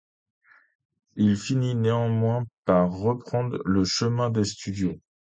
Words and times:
Il 1.15 1.37
finit 1.37 1.75
néanmoins 1.75 2.45
par 2.65 2.89
reprendre 2.91 3.61
le 3.65 3.83
chemin 3.83 4.31
des 4.31 4.45
studios. 4.45 4.99